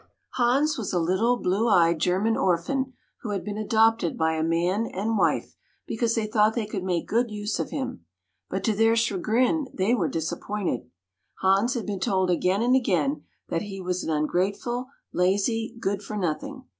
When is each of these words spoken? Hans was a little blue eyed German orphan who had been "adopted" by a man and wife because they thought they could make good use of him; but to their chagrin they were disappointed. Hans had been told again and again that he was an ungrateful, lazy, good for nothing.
Hans 0.31 0.79
was 0.79 0.93
a 0.93 0.99
little 0.99 1.37
blue 1.37 1.69
eyed 1.69 1.99
German 1.99 2.35
orphan 2.35 2.93
who 3.21 3.29
had 3.29 3.43
been 3.45 3.59
"adopted" 3.59 4.17
by 4.17 4.33
a 4.33 4.41
man 4.43 4.87
and 4.87 5.15
wife 5.15 5.55
because 5.85 6.15
they 6.15 6.25
thought 6.25 6.55
they 6.55 6.65
could 6.65 6.83
make 6.83 7.07
good 7.07 7.29
use 7.29 7.59
of 7.59 7.69
him; 7.69 8.03
but 8.49 8.63
to 8.63 8.75
their 8.75 8.95
chagrin 8.95 9.67
they 9.71 9.93
were 9.93 10.09
disappointed. 10.09 10.89
Hans 11.41 11.75
had 11.75 11.85
been 11.85 11.99
told 11.99 12.31
again 12.31 12.63
and 12.63 12.75
again 12.75 13.25
that 13.49 13.61
he 13.61 13.79
was 13.79 14.03
an 14.03 14.09
ungrateful, 14.09 14.87
lazy, 15.13 15.75
good 15.79 16.01
for 16.01 16.17
nothing. 16.17 16.63